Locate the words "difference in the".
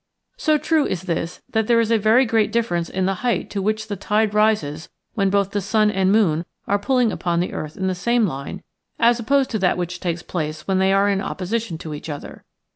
2.51-3.13